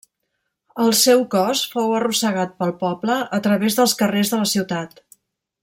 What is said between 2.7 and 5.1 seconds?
poble a través dels carrers de la ciutat.